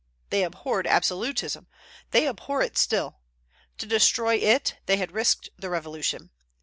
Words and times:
They 0.31 0.41
abhorred 0.43 0.87
absolutism; 0.87 1.67
they 2.09 2.27
abhor 2.27 2.63
it 2.63 2.75
still; 2.75 3.19
to 3.77 3.85
destroy 3.85 4.37
it 4.37 4.77
they 4.87 4.97
had 4.97 5.11
risked 5.11 5.49
their 5.59 5.69
Revolution. 5.69 6.31